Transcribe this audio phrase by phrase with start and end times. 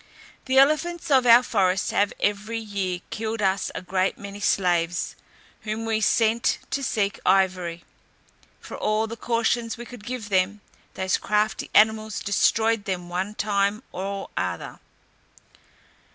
[0.45, 5.15] "The elephants of our forest have every year killed us a great many slaves,
[5.61, 7.83] whom we sent to seek ivory.
[8.59, 10.61] For all the cautions we could give them,
[10.95, 14.79] those crafty animals destroyed them one time or other.